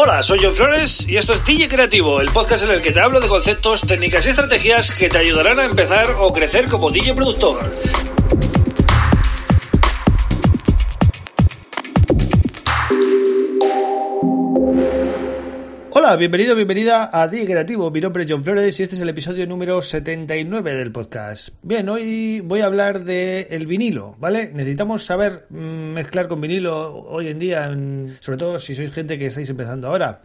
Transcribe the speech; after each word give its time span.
Hola, 0.00 0.22
soy 0.22 0.38
John 0.40 0.54
Flores 0.54 1.08
y 1.08 1.16
esto 1.16 1.32
es 1.32 1.44
DJ 1.44 1.66
Creativo, 1.66 2.20
el 2.20 2.28
podcast 2.28 2.62
en 2.62 2.70
el 2.70 2.80
que 2.80 2.92
te 2.92 3.00
hablo 3.00 3.18
de 3.18 3.26
conceptos, 3.26 3.80
técnicas 3.80 4.26
y 4.26 4.28
estrategias 4.28 4.92
que 4.92 5.08
te 5.08 5.18
ayudarán 5.18 5.58
a 5.58 5.64
empezar 5.64 6.14
o 6.20 6.32
crecer 6.32 6.68
como 6.68 6.92
DJ 6.92 7.14
productor. 7.14 7.58
Bienvenido, 16.16 16.54
bienvenida 16.54 17.10
a 17.12 17.28
DJ 17.28 17.44
Creativo. 17.44 17.90
Mi 17.90 18.00
nombre 18.00 18.24
es 18.24 18.30
John 18.30 18.42
Flores 18.42 18.80
y 18.80 18.82
este 18.82 18.94
es 18.94 19.02
el 19.02 19.10
episodio 19.10 19.46
número 19.46 19.82
79 19.82 20.74
del 20.74 20.90
podcast. 20.90 21.50
Bien, 21.62 21.86
hoy 21.90 22.40
voy 22.40 22.60
a 22.60 22.66
hablar 22.66 23.04
de 23.04 23.48
el 23.50 23.66
vinilo, 23.66 24.16
¿vale? 24.18 24.50
Necesitamos 24.54 25.04
saber 25.04 25.44
mm, 25.50 25.92
mezclar 25.92 26.26
con 26.26 26.40
vinilo 26.40 26.94
hoy 26.94 27.28
en 27.28 27.38
día, 27.38 27.68
sobre 28.20 28.38
todo 28.38 28.58
si 28.58 28.74
sois 28.74 28.90
gente 28.90 29.18
que 29.18 29.26
estáis 29.26 29.50
empezando 29.50 29.88
ahora. 29.88 30.22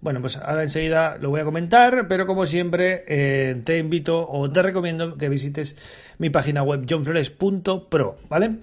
Bueno, 0.00 0.20
pues 0.20 0.38
ahora 0.38 0.64
enseguida 0.64 1.18
lo 1.18 1.30
voy 1.30 1.40
a 1.40 1.44
comentar, 1.44 2.08
pero 2.08 2.26
como 2.26 2.44
siempre 2.44 3.04
eh, 3.06 3.62
te 3.62 3.78
invito 3.78 4.28
o 4.28 4.50
te 4.50 4.60
recomiendo 4.60 5.16
que 5.16 5.28
visites 5.28 5.76
mi 6.18 6.30
página 6.30 6.64
web 6.64 6.84
johnflores.pro, 6.88 8.18
¿vale? 8.28 8.56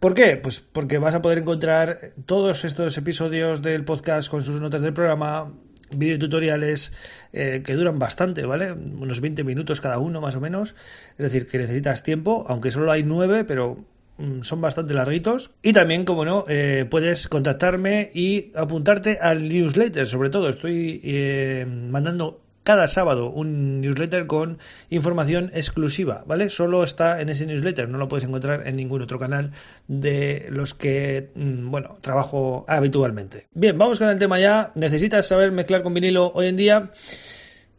¿Por 0.00 0.14
qué? 0.14 0.38
Pues 0.38 0.62
porque 0.62 0.96
vas 0.96 1.14
a 1.14 1.20
poder 1.20 1.36
encontrar 1.36 2.14
todos 2.24 2.64
estos 2.64 2.96
episodios 2.96 3.60
del 3.60 3.84
podcast 3.84 4.30
con 4.30 4.42
sus 4.42 4.58
notas 4.58 4.80
del 4.80 4.94
programa, 4.94 5.52
videotutoriales 5.90 6.92
eh, 7.32 7.62
que 7.64 7.74
duran 7.74 7.98
bastante, 7.98 8.46
¿vale? 8.46 8.72
Unos 8.72 9.20
20 9.20 9.44
minutos 9.44 9.80
cada 9.80 9.98
uno 9.98 10.20
más 10.20 10.36
o 10.36 10.40
menos. 10.40 10.74
Es 11.18 11.32
decir, 11.32 11.46
que 11.46 11.58
necesitas 11.58 12.02
tiempo, 12.02 12.44
aunque 12.48 12.70
solo 12.70 12.92
hay 12.92 13.02
9, 13.02 13.44
pero 13.44 13.84
mm, 14.18 14.42
son 14.42 14.60
bastante 14.60 14.94
larguitos. 14.94 15.50
Y 15.62 15.72
también, 15.72 16.04
como 16.04 16.24
no, 16.24 16.44
eh, 16.48 16.86
puedes 16.90 17.28
contactarme 17.28 18.10
y 18.14 18.52
apuntarte 18.54 19.18
al 19.20 19.48
newsletter. 19.48 20.06
Sobre 20.06 20.30
todo, 20.30 20.48
estoy 20.48 21.00
eh, 21.04 21.66
mandando 21.66 22.40
cada 22.64 22.86
sábado 22.88 23.30
un 23.30 23.80
newsletter 23.80 24.26
con 24.26 24.58
información 24.90 25.50
exclusiva, 25.54 26.24
¿vale? 26.26 26.50
Solo 26.50 26.84
está 26.84 27.20
en 27.20 27.28
ese 27.28 27.46
newsletter, 27.46 27.88
no 27.88 27.98
lo 27.98 28.08
puedes 28.08 28.24
encontrar 28.24 28.66
en 28.66 28.76
ningún 28.76 29.02
otro 29.02 29.18
canal 29.18 29.52
de 29.88 30.46
los 30.50 30.74
que, 30.74 31.30
mm, 31.34 31.70
bueno, 31.70 31.98
trabajo 32.00 32.64
habitualmente. 32.68 33.48
Bien, 33.52 33.76
vamos 33.78 33.98
con 33.98 34.08
el 34.08 34.18
tema 34.18 34.38
ya. 34.38 34.72
¿Necesitas 34.74 35.26
saber 35.26 35.52
mezclar 35.52 35.82
con 35.82 35.94
vinilo 35.94 36.32
hoy 36.34 36.48
en 36.48 36.56
día? 36.56 36.90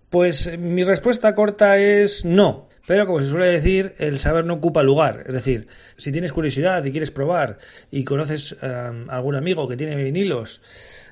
Pues 0.09 0.57
mi 0.57 0.83
respuesta 0.83 1.35
corta 1.35 1.77
es 1.77 2.25
no. 2.25 2.67
Pero 2.87 3.05
como 3.05 3.21
se 3.21 3.27
suele 3.27 3.45
decir, 3.45 3.93
el 3.99 4.19
saber 4.19 4.43
no 4.45 4.55
ocupa 4.55 4.83
lugar. 4.83 5.23
Es 5.27 5.33
decir, 5.33 5.67
si 5.97 6.11
tienes 6.11 6.33
curiosidad 6.33 6.83
y 6.83 6.91
quieres 6.91 7.11
probar 7.11 7.59
y 7.91 8.03
conoces 8.03 8.57
a 8.61 8.91
eh, 8.91 9.05
algún 9.09 9.35
amigo 9.35 9.67
que 9.67 9.77
tiene 9.77 9.95
vinilos, 9.95 10.61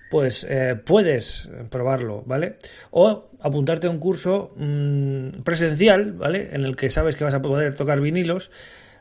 pues 0.09 0.45
eh, 0.49 0.75
puedes 0.83 1.49
probarlo, 1.69 2.23
¿vale? 2.25 2.57
O 2.91 3.29
apuntarte 3.41 3.87
a 3.87 3.89
un 3.89 3.99
curso 3.99 4.53
mm, 4.57 5.41
presencial, 5.43 6.13
¿vale? 6.13 6.49
En 6.53 6.65
el 6.65 6.75
que 6.75 6.89
sabes 6.89 7.15
que 7.15 7.23
vas 7.23 7.33
a 7.33 7.41
poder 7.41 7.73
tocar 7.73 8.01
vinilos, 8.01 8.51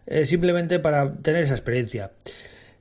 eh, 0.07 0.27
simplemente 0.27 0.79
para 0.79 1.15
tener 1.17 1.43
esa 1.43 1.55
experiencia. 1.55 2.13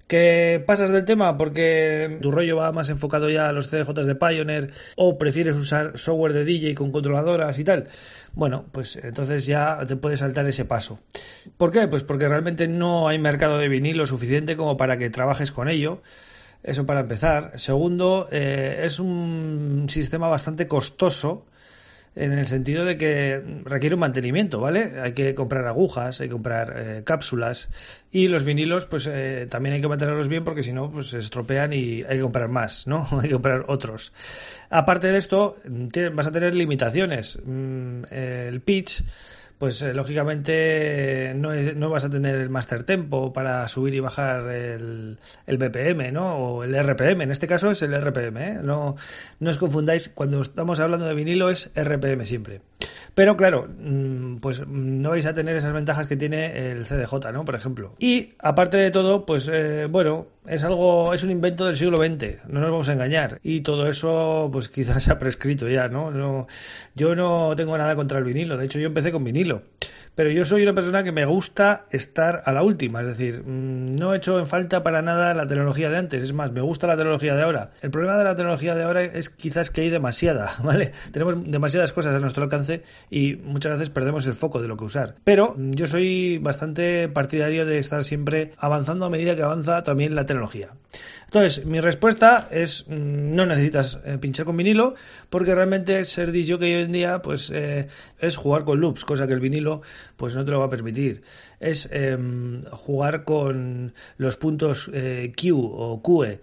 ¿Qué 0.07 0.63
pasas 0.65 0.91
del 0.91 1.03
tema 1.03 1.37
porque 1.37 2.17
tu 2.21 2.31
rollo 2.31 2.55
va 2.55 2.71
más 2.71 2.87
enfocado 2.87 3.29
ya 3.29 3.49
a 3.49 3.51
los 3.51 3.67
CDJs 3.67 4.05
de 4.05 4.15
Pioneer 4.15 4.71
o 4.95 5.17
prefieres 5.17 5.57
usar 5.57 5.99
software 5.99 6.31
de 6.31 6.45
DJ 6.45 6.75
con 6.75 6.93
controladoras 6.93 7.59
y 7.59 7.65
tal? 7.65 7.89
Bueno, 8.33 8.65
pues 8.71 8.95
entonces 8.95 9.45
ya 9.45 9.79
te 9.85 9.97
puedes 9.97 10.21
saltar 10.21 10.47
ese 10.47 10.63
paso. 10.63 10.99
¿Por 11.57 11.73
qué? 11.73 11.89
Pues 11.89 12.03
porque 12.03 12.29
realmente 12.29 12.69
no 12.69 13.09
hay 13.09 13.19
mercado 13.19 13.57
de 13.57 13.67
vinilo 13.67 14.05
suficiente 14.05 14.55
como 14.55 14.77
para 14.77 14.97
que 14.97 15.09
trabajes 15.09 15.51
con 15.51 15.67
ello. 15.67 16.01
Eso 16.63 16.85
para 16.85 17.01
empezar. 17.01 17.51
Segundo, 17.55 18.27
eh, 18.31 18.81
es 18.83 18.99
un 18.99 19.85
sistema 19.89 20.27
bastante 20.27 20.67
costoso 20.67 21.45
en 22.17 22.33
el 22.33 22.47
sentido 22.47 22.83
de 22.83 22.97
que 22.97 23.43
requiere 23.63 23.95
un 23.95 23.99
mantenimiento, 23.99 24.59
¿vale? 24.59 24.99
Hay 25.01 25.13
que 25.13 25.35
comprar 25.35 25.67
agujas, 25.67 26.19
hay 26.19 26.27
que 26.27 26.33
comprar 26.33 26.73
eh, 26.75 27.03
cápsulas 27.05 27.69
y 28.11 28.27
los 28.27 28.43
vinilos, 28.43 28.85
pues 28.85 29.07
eh, 29.07 29.47
también 29.49 29.75
hay 29.75 29.81
que 29.81 29.87
mantenerlos 29.87 30.27
bien 30.27 30.43
porque 30.43 30.63
si 30.63 30.73
no, 30.73 30.91
pues 30.91 31.11
se 31.11 31.19
estropean 31.19 31.73
y 31.73 32.03
hay 32.03 32.17
que 32.17 32.21
comprar 32.21 32.49
más, 32.49 32.87
¿no? 32.87 33.07
hay 33.21 33.27
que 33.27 33.33
comprar 33.33 33.65
otros. 33.67 34.13
Aparte 34.69 35.11
de 35.11 35.17
esto, 35.17 35.55
vas 36.13 36.27
a 36.27 36.31
tener 36.31 36.55
limitaciones. 36.55 37.39
Mm, 37.45 38.03
el 38.11 38.61
pitch 38.61 39.03
pues 39.57 39.81
eh, 39.81 39.93
lógicamente 39.93 41.33
no, 41.35 41.53
no, 41.53 41.89
vas 41.89 42.05
a 42.05 42.09
tener 42.09 42.35
el 42.35 42.49
master 42.49 42.83
tempo 42.83 43.33
para 43.33 43.67
subir 43.67 43.93
y 43.95 43.99
bajar 43.99 44.49
el, 44.51 45.17
el, 45.47 45.57
BPM, 45.57 46.11
¿no? 46.11 46.37
O 46.37 46.63
el 46.63 46.75
RPM, 46.75 47.21
en 47.21 47.31
este 47.31 47.47
caso 47.47 47.71
es 47.71 47.81
el 47.81 47.99
RPM, 47.99 48.37
¿eh? 48.37 48.59
No, 48.63 48.95
no 49.39 49.49
os 49.49 49.57
confundáis, 49.57 50.09
cuando 50.13 50.41
estamos 50.41 50.79
hablando 50.79 51.05
de 51.07 51.15
vinilo 51.15 51.49
es 51.49 51.71
RPM 51.75 52.25
siempre. 52.25 52.61
Pero 53.15 53.35
claro, 53.35 53.67
mm, 53.79 54.37
pues 54.37 54.67
no 54.67 55.09
vais 55.09 55.25
a 55.25 55.33
tener 55.33 55.55
esas 55.55 55.73
ventajas 55.73 56.07
que 56.07 56.15
tiene 56.15 56.71
el 56.71 56.85
CDJ, 56.85 57.31
¿no? 57.33 57.45
Por 57.45 57.55
ejemplo. 57.55 57.95
Y 57.99 58.33
aparte 58.39 58.77
de 58.77 58.91
todo, 58.91 59.25
pues 59.25 59.49
eh, 59.51 59.87
bueno, 59.89 60.27
es 60.47 60.63
algo, 60.63 61.13
es 61.13 61.23
un 61.23 61.31
invento 61.31 61.65
del 61.65 61.75
siglo 61.75 61.97
XX, 61.97 62.47
no 62.47 62.59
nos 62.61 62.71
vamos 62.71 62.89
a 62.89 62.93
engañar. 62.93 63.39
Y 63.43 63.61
todo 63.61 63.87
eso, 63.89 64.49
pues 64.51 64.69
quizás 64.69 65.03
se 65.03 65.11
ha 65.11 65.19
prescrito 65.19 65.67
ya, 65.67 65.87
¿no? 65.87 66.11
no 66.11 66.47
yo 66.95 67.15
no 67.15 67.55
tengo 67.55 67.77
nada 67.77 67.95
contra 67.95 68.17
el 68.19 68.23
vinilo, 68.23 68.57
de 68.57 68.65
hecho 68.65 68.79
yo 68.79 68.87
empecé 68.87 69.11
con 69.11 69.23
vinilo. 69.23 69.63
Pero 70.17 70.31
yo 70.31 70.45
soy 70.45 70.63
una 70.63 70.73
persona 70.73 71.03
que 71.03 71.11
me 71.11 71.25
gusta 71.25 71.85
estar 71.91 72.41
a 72.43 72.51
la 72.51 72.63
última, 72.63 73.01
es 73.01 73.07
decir, 73.07 73.43
mm, 73.45 73.97
no 73.97 74.15
he 74.15 74.17
hecho 74.17 74.39
en 74.39 74.47
falta 74.47 74.81
para 74.81 75.03
nada 75.03 75.35
la 75.35 75.45
tecnología 75.45 75.91
de 75.91 75.97
antes, 75.97 76.23
es 76.23 76.33
más, 76.33 76.51
me 76.51 76.61
gusta 76.61 76.87
la 76.87 76.97
tecnología 76.97 77.35
de 77.35 77.43
ahora. 77.43 77.69
El 77.83 77.91
problema 77.91 78.17
de 78.17 78.23
la 78.23 78.35
tecnología 78.35 78.73
de 78.73 78.83
ahora 78.83 79.03
es 79.03 79.29
quizás 79.29 79.69
que 79.69 79.81
hay 79.81 79.91
demasiada, 79.91 80.55
¿vale? 80.63 80.91
Tenemos 81.11 81.35
demasiadas 81.45 81.93
cosas 81.93 82.15
a 82.15 82.19
nuestro 82.19 82.43
alcance 82.43 82.81
y 83.11 83.35
muchas 83.35 83.73
veces 83.73 83.91
perdemos 83.91 84.25
el 84.25 84.33
foco 84.33 84.59
de 84.59 84.67
lo 84.67 84.75
que 84.75 84.85
usar. 84.85 85.17
Pero 85.23 85.55
yo 85.55 85.85
soy 85.85 86.39
bastante 86.39 87.09
partidario 87.09 87.67
de 87.67 87.77
estar 87.77 88.03
siempre 88.03 88.53
avanzando 88.57 89.05
a 89.05 89.11
medida 89.11 89.35
que 89.35 89.43
avanza 89.43 89.83
también 89.83 90.15
la 90.15 90.25
tecnología. 90.25 90.69
Entonces, 91.25 91.65
mi 91.65 91.81
respuesta 91.81 92.47
es 92.51 92.85
mm, 92.87 93.35
no 93.35 93.45
necesitas 93.45 93.99
eh, 94.05 94.17
pinchar 94.17 94.45
con 94.45 94.55
vinilo 94.55 94.95
porque 95.29 95.53
realmente 95.53 96.03
ser 96.05 96.31
que 96.31 96.55
hoy 96.65 96.73
en 96.83 96.91
día 96.93 97.21
pues 97.21 97.51
eh, 97.51 97.87
es 98.19 98.37
jugar 98.37 98.63
con 98.63 98.79
loops, 98.79 99.03
cosa 99.03 99.27
que 99.27 99.33
el 99.33 99.41
vinilo 99.41 99.81
pues 100.15 100.35
no 100.35 100.45
te 100.45 100.51
lo 100.51 100.59
va 100.59 100.65
a 100.65 100.69
permitir. 100.69 101.21
Es 101.59 101.89
em, 101.91 102.63
jugar 102.65 103.23
con 103.23 103.93
los 104.17 104.37
puntos 104.37 104.89
eh, 104.93 105.31
Q 105.35 105.57
o 105.57 106.01
QE 106.01 106.39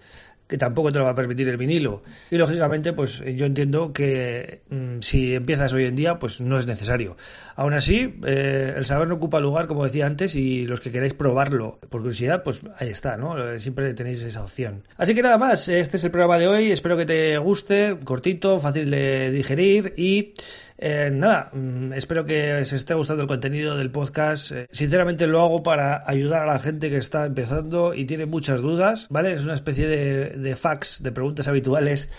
que 0.47 0.57
tampoco 0.57 0.91
te 0.91 0.99
lo 0.99 1.05
va 1.05 1.11
a 1.11 1.15
permitir 1.15 1.49
el 1.49 1.57
vinilo. 1.57 2.03
Y 2.29 2.37
lógicamente, 2.37 2.93
pues 2.93 3.23
yo 3.35 3.45
entiendo 3.45 3.93
que 3.93 4.61
mm, 4.69 4.99
si 5.01 5.33
empiezas 5.33 5.73
hoy 5.73 5.85
en 5.85 5.95
día, 5.95 6.19
pues 6.19 6.39
no 6.41 6.57
es 6.57 6.67
necesario. 6.67 7.17
Aún 7.55 7.73
así, 7.73 8.19
eh, 8.25 8.73
el 8.77 8.85
saber 8.85 9.07
no 9.07 9.15
ocupa 9.15 9.39
lugar, 9.39 9.67
como 9.67 9.83
decía 9.83 10.05
antes, 10.05 10.35
y 10.35 10.65
los 10.65 10.81
que 10.81 10.91
queréis 10.91 11.13
probarlo 11.13 11.79
por 11.89 12.01
curiosidad, 12.01 12.43
pues 12.43 12.61
ahí 12.77 12.89
está, 12.89 13.17
¿no? 13.17 13.35
Siempre 13.59 13.93
tenéis 13.93 14.21
esa 14.21 14.43
opción. 14.43 14.83
Así 14.97 15.15
que 15.15 15.23
nada 15.23 15.37
más, 15.37 15.67
este 15.67 15.97
es 15.97 16.03
el 16.03 16.11
programa 16.11 16.37
de 16.37 16.47
hoy, 16.47 16.71
espero 16.71 16.95
que 16.95 17.05
te 17.05 17.37
guste, 17.39 17.97
cortito, 18.03 18.59
fácil 18.59 18.91
de 18.91 19.31
digerir 19.31 19.93
y 19.97 20.33
eh, 20.77 21.09
nada, 21.13 21.49
mm, 21.53 21.93
espero 21.93 22.25
que 22.25 22.53
os 22.61 22.73
esté 22.73 22.93
gustando 22.93 23.23
el 23.23 23.27
contenido 23.27 23.77
del 23.77 23.91
podcast. 23.91 24.51
Eh, 24.51 24.67
sinceramente 24.71 25.27
lo 25.27 25.41
hago 25.41 25.63
para 25.63 26.03
ayudar 26.05 26.43
a 26.43 26.45
la 26.45 26.59
gente 26.59 26.89
que 26.89 26.97
está 26.97 27.25
empezando 27.25 27.93
y 27.93 28.05
tiene 28.05 28.25
muchas 28.25 28.61
dudas, 28.61 29.07
¿vale? 29.09 29.33
Es 29.33 29.43
una 29.43 29.53
especie 29.53 29.87
de, 29.87 30.29
de 30.31 30.55
fax, 30.55 31.01
de 31.03 31.11
preguntas 31.11 31.47
habituales 31.47 32.09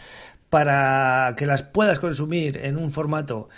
para 0.50 1.34
que 1.36 1.46
las 1.46 1.62
puedas 1.62 1.98
consumir 1.98 2.58
en 2.62 2.78
un 2.78 2.92
formato 2.92 3.48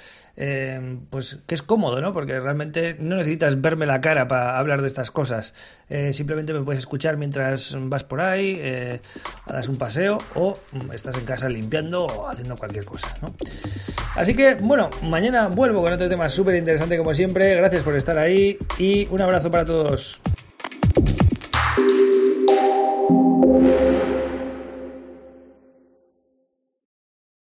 eh, 0.40 1.00
pues 1.10 1.40
que 1.46 1.56
es 1.56 1.62
cómodo, 1.62 2.00
¿no? 2.00 2.12
Porque 2.12 2.38
realmente 2.38 2.96
no 3.00 3.16
necesitas 3.16 3.60
verme 3.60 3.86
la 3.86 4.00
cara 4.00 4.28
para 4.28 4.56
hablar 4.56 4.82
de 4.82 4.86
estas 4.86 5.10
cosas. 5.10 5.52
Eh, 5.88 6.12
simplemente 6.12 6.52
me 6.52 6.62
puedes 6.62 6.78
escuchar 6.78 7.16
mientras 7.16 7.76
vas 7.76 8.04
por 8.04 8.20
ahí, 8.20 8.56
eh, 8.60 9.00
das 9.48 9.68
un 9.68 9.78
paseo 9.78 10.22
o 10.36 10.56
estás 10.92 11.16
en 11.16 11.24
casa 11.24 11.48
limpiando 11.48 12.06
o 12.06 12.28
haciendo 12.28 12.56
cualquier 12.56 12.84
cosa, 12.84 13.16
¿no? 13.20 13.34
Así 14.18 14.34
que, 14.34 14.56
bueno, 14.56 14.90
mañana 15.00 15.46
vuelvo 15.46 15.80
con 15.80 15.92
otro 15.92 16.08
tema 16.08 16.28
súper 16.28 16.56
interesante 16.56 16.98
como 16.98 17.14
siempre. 17.14 17.54
Gracias 17.54 17.84
por 17.84 17.94
estar 17.94 18.18
ahí 18.18 18.58
y 18.76 19.06
un 19.12 19.22
abrazo 19.22 19.48
para 19.48 19.64
todos. 19.64 20.18